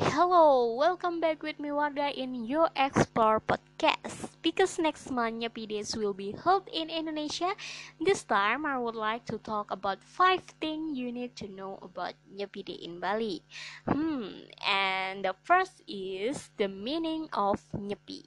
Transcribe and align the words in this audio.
Hello, 0.00 0.74
welcome 0.74 1.20
back 1.20 1.42
with 1.44 1.60
me 1.60 1.68
Warda 1.68 2.10
in 2.16 2.34
your 2.48 2.70
Explore 2.74 3.38
podcast. 3.44 4.32
Because 4.42 4.78
next 4.80 5.10
month 5.12 5.42
Nyepi 5.44 5.68
Days 5.68 5.94
will 5.94 6.14
be 6.14 6.32
held 6.32 6.66
in 6.72 6.88
Indonesia, 6.90 7.52
this 8.00 8.24
time 8.24 8.64
I 8.64 8.78
would 8.78 8.96
like 8.96 9.26
to 9.26 9.36
talk 9.38 9.70
about 9.70 10.02
five 10.02 10.42
things 10.58 10.96
you 10.98 11.12
need 11.12 11.36
to 11.44 11.48
know 11.48 11.78
about 11.82 12.14
Nyepi 12.32 12.64
Day 12.64 12.80
in 12.82 12.98
Bali. 12.98 13.42
Hmm, 13.86 14.48
and 14.66 15.24
the 15.24 15.34
first 15.44 15.82
is 15.86 16.50
the 16.56 16.66
meaning 16.68 17.28
of 17.32 17.60
Nyepi. 17.76 18.26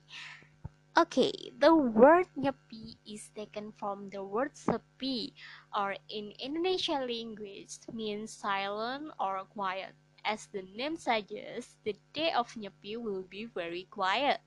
Okay, 0.97 1.51
the 1.57 1.73
word 1.75 2.27
nyepi 2.37 2.97
is 3.05 3.29
taken 3.35 3.71
from 3.73 4.09
the 4.09 4.23
word 4.23 4.53
sepi, 4.55 5.33
or 5.73 5.95
in 6.09 6.33
Indonesian 6.39 7.05
language 7.07 7.77
means 7.93 8.33
silent 8.33 9.11
or 9.19 9.43
quiet. 9.53 9.93
As 10.25 10.47
the 10.47 10.63
name 10.63 10.97
suggests, 10.97 11.77
the 11.83 11.95
day 12.13 12.31
of 12.31 12.53
Nyepi 12.55 12.97
will 12.97 13.23
be 13.23 13.45
very 13.45 13.83
quiet. 13.89 14.41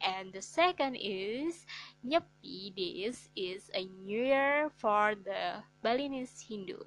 And 0.00 0.32
the 0.32 0.42
second 0.42 0.96
is 0.96 1.66
Nyepi 2.04 2.74
Days 2.74 3.30
is 3.34 3.70
a 3.74 3.84
new 3.86 4.22
year 4.24 4.70
for 4.76 5.14
the 5.14 5.64
Balinese 5.82 6.44
Hindu. 6.48 6.84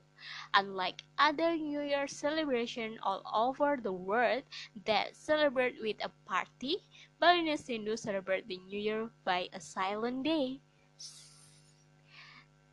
Unlike 0.53 1.03
other 1.17 1.55
New 1.55 1.81
Year 1.81 2.07
celebration 2.07 2.99
all 3.01 3.21
over 3.33 3.77
the 3.77 3.93
world 3.93 4.43
that 4.85 5.15
celebrate 5.15 5.81
with 5.81 5.97
a 6.03 6.09
party, 6.25 6.77
Balinese 7.19 7.67
Hindu 7.67 7.97
celebrate 7.97 8.47
the 8.47 8.57
New 8.57 8.79
Year 8.79 9.09
by 9.23 9.49
a 9.53 9.59
silent 9.59 10.23
day. 10.23 10.61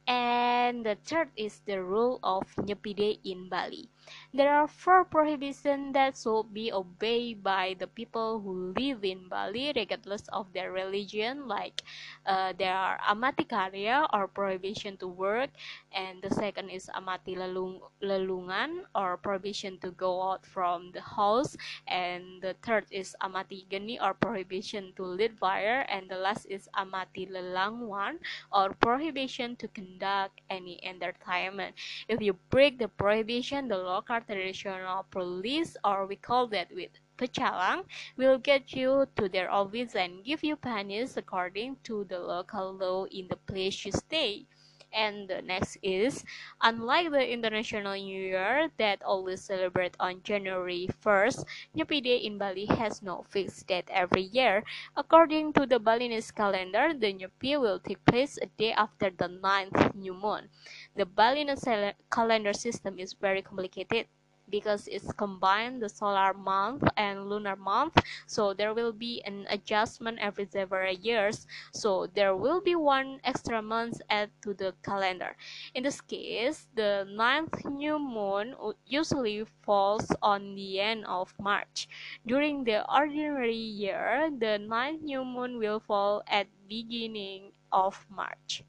And 0.06 0.84
the 0.84 0.96
third 0.96 1.30
is 1.36 1.60
the 1.64 1.82
rule 1.82 2.18
of 2.22 2.44
Nyepi 2.56 2.94
Day 2.94 3.18
in 3.24 3.48
Bali. 3.48 3.88
There 4.34 4.52
are 4.54 4.66
four 4.66 5.04
prohibitions 5.04 5.92
that 5.94 6.16
should 6.16 6.52
be 6.54 6.72
obeyed 6.72 7.42
by 7.42 7.76
the 7.78 7.86
people 7.86 8.40
who 8.40 8.72
live 8.76 9.04
in 9.04 9.28
Bali 9.28 9.72
regardless 9.76 10.26
of 10.28 10.52
their 10.52 10.72
religion 10.72 11.46
like 11.48 11.82
uh, 12.26 12.52
there 12.56 12.74
are 12.74 12.98
amati 13.08 13.44
karya 13.46 14.08
or 14.12 14.26
prohibition 14.28 14.96
to 14.98 15.06
work 15.06 15.50
and 15.92 16.22
the 16.22 16.30
second 16.30 16.70
is 16.70 16.88
amati 16.96 17.36
lelung 17.36 17.80
lelungan 18.02 18.84
or 18.94 19.16
prohibition 19.16 19.78
to 19.78 19.90
go 19.92 20.22
out 20.22 20.44
from 20.46 20.90
the 20.92 21.00
house 21.00 21.56
and 21.86 22.40
the 22.42 22.54
third 22.62 22.84
is 22.90 23.14
amati 23.22 23.68
geni 23.68 24.00
or 24.00 24.14
prohibition 24.14 24.92
to 24.96 25.04
lit 25.04 25.36
fire 25.38 25.84
and 25.88 26.08
the 26.08 26.16
last 26.16 26.46
is 26.46 26.68
amati 26.76 27.28
lelanguan 27.28 28.16
or 28.52 28.72
prohibition 28.80 29.56
to 29.56 29.68
conduct 29.68 30.40
any 30.50 30.80
entertainment. 30.84 31.74
If 32.08 32.20
you 32.20 32.34
break 32.50 32.78
the 32.78 32.88
prohibition 32.88 33.68
the 33.68 33.78
local 33.92 34.20
traditional 34.20 35.04
police 35.10 35.76
or 35.84 36.06
we 36.06 36.16
call 36.16 36.46
that 36.48 36.72
with 36.74 36.90
pecalang 37.18 37.84
will 38.16 38.38
get 38.38 38.72
you 38.72 39.06
to 39.16 39.28
their 39.28 39.50
office 39.50 39.94
and 39.96 40.24
give 40.24 40.42
you 40.44 40.56
pennies 40.56 41.16
according 41.16 41.76
to 41.84 42.04
the 42.04 42.18
local 42.18 42.72
law 42.74 43.04
in 43.06 43.28
the 43.28 43.36
place 43.36 43.84
you 43.84 43.92
stay. 43.92 44.46
And 44.92 45.28
the 45.28 45.42
next 45.42 45.78
is, 45.82 46.24
unlike 46.60 47.10
the 47.10 47.32
International 47.32 47.94
New 47.94 48.22
Year 48.22 48.70
that 48.78 49.02
always 49.02 49.42
celebrate 49.42 49.96
on 49.98 50.22
January 50.22 50.88
1st, 51.02 51.44
Nyepi 51.76 52.02
Day 52.02 52.16
in 52.18 52.38
Bali 52.38 52.66
has 52.66 53.02
no 53.02 53.24
fixed 53.28 53.66
date 53.66 53.88
every 53.90 54.22
year. 54.22 54.64
According 54.96 55.54
to 55.54 55.66
the 55.66 55.78
Balinese 55.78 56.30
calendar, 56.30 56.92
the 56.92 57.12
Nyepi 57.12 57.60
will 57.60 57.80
take 57.80 58.04
place 58.04 58.38
a 58.40 58.46
day 58.46 58.72
after 58.72 59.10
the 59.10 59.28
ninth 59.28 59.94
new 59.94 60.14
moon. 60.14 60.48
The 60.94 61.06
Balinese 61.06 61.94
calendar 62.10 62.52
system 62.52 62.98
is 62.98 63.14
very 63.14 63.42
complicated 63.42 64.06
because 64.48 64.86
it's 64.88 65.12
combined 65.12 65.82
the 65.82 65.88
solar 65.88 66.32
month 66.34 66.82
and 66.96 67.28
lunar 67.28 67.56
month. 67.56 67.98
So 68.26 68.52
there 68.52 68.74
will 68.74 68.92
be 68.92 69.22
an 69.24 69.46
adjustment 69.50 70.18
every 70.20 70.46
several 70.46 70.92
years. 70.94 71.46
So 71.72 72.06
there 72.06 72.36
will 72.36 72.60
be 72.60 72.74
one 72.74 73.20
extra 73.24 73.62
month 73.62 74.00
added 74.08 74.32
to 74.42 74.54
the 74.54 74.74
calendar. 74.82 75.36
In 75.74 75.82
this 75.84 76.00
case 76.00 76.68
the 76.74 77.04
ninth 77.08 77.64
new 77.64 77.98
moon 77.98 78.54
usually 78.86 79.44
falls 79.44 80.10
on 80.22 80.54
the 80.54 80.80
end 80.80 81.04
of 81.06 81.34
march. 81.38 81.88
During 82.26 82.64
the 82.64 82.84
ordinary 82.90 83.54
year 83.56 84.30
the 84.30 84.58
ninth 84.58 85.02
new 85.02 85.24
moon 85.24 85.58
will 85.58 85.80
fall 85.80 86.22
at 86.26 86.48
beginning 86.68 87.52
of 87.72 88.06
march 88.10 88.62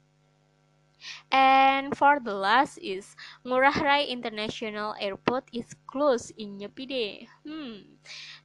and 1.30 1.96
for 1.96 2.18
the 2.20 2.34
last 2.34 2.78
is 2.78 3.16
Ngurah 3.44 3.80
Rai 3.82 4.06
International 4.06 4.94
Airport 5.00 5.44
is 5.52 5.74
closed 5.86 6.32
in 6.36 6.58
Nyepi. 6.58 7.28
Hmm. 7.46 7.96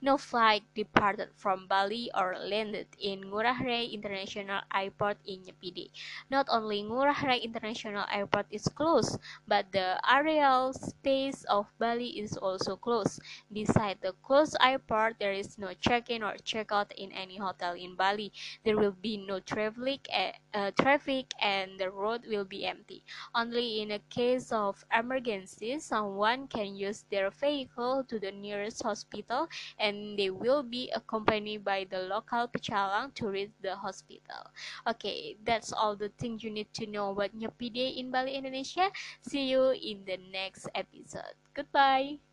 No 0.02 0.18
flight 0.18 0.64
departed 0.75 1.30
from 1.36 1.68
Bali 1.68 2.09
or 2.16 2.36
landed 2.38 2.88
in 3.00 3.24
Ngurah 3.25 3.59
Rai 3.64 3.86
International 3.88 4.62
Airport 4.74 5.18
in 5.25 5.42
Nyepi. 5.44 5.92
Not 6.30 6.48
only 6.50 6.84
Ngurah 6.84 7.22
Rai 7.24 7.40
International 7.40 8.06
Airport 8.12 8.48
is 8.52 8.68
closed, 8.68 9.18
but 9.48 9.72
the 9.72 10.00
aerial 10.09 10.74
space 10.74 11.44
of 11.46 11.68
Bali 11.78 12.19
is 12.19 12.38
also 12.38 12.75
closed. 12.75 13.22
Beside 13.52 14.02
the 14.02 14.14
closed 14.24 14.56
airport, 14.62 15.19
there 15.19 15.34
is 15.34 15.58
no 15.58 15.74
check-in 15.74 16.24
or 16.24 16.36
check-out 16.44 16.92
in 16.94 17.12
any 17.12 17.38
hotel 17.38 17.74
in 17.74 17.96
Bali. 17.96 18.31
There 18.64 18.78
will 18.78 18.92
be 18.92 19.18
no 19.18 19.40
traffic, 19.40 20.08
uh, 20.53 20.72
traffic 20.80 21.34
and 21.42 21.80
the 21.80 21.90
road 21.92 22.25
will 22.28 22.46
be 22.50 22.66
empty. 22.66 23.04
Only 23.36 23.82
in 23.82 23.92
a 23.92 24.00
case 24.10 24.52
of 24.52 24.84
emergency, 24.98 25.80
someone 25.80 26.48
can 26.48 26.76
use 26.76 27.06
their 27.10 27.30
vehicle 27.30 28.04
to 28.10 28.20
the 28.20 28.32
nearest 28.32 28.84
hospital 28.84 29.48
and 29.80 30.18
they 30.18 30.30
will 30.30 30.64
be 30.64 30.92
accompanied 30.96 31.64
by 31.64 31.86
the 31.90 32.00
local 32.00 32.48
pecalang 32.48 33.14
to 33.16 33.30
reach 33.30 33.52
the 33.62 33.76
hospital. 33.76 34.50
Okay, 34.88 35.38
that's 35.46 35.72
all 35.72 35.96
the 35.96 36.10
things 36.18 36.44
you 36.44 36.52
need 36.52 36.74
to 36.74 36.88
know 36.88 37.12
about 37.12 37.38
Nyepi 37.38 37.72
Day 37.74 37.90
in 37.90 38.12
Bali, 38.12 38.34
Indonesia. 38.36 38.92
See 39.22 39.50
you 39.50 39.72
in 39.72 40.06
the 40.06 40.18
next 40.31 40.68
episode. 40.76 41.36
Goodbye. 41.54 42.29